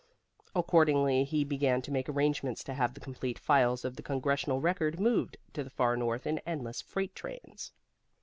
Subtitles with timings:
[0.55, 4.99] Accordingly he began to make arrangements to have the complete files of the Congressional Record
[4.99, 7.71] moved to the far north in endless freight trains.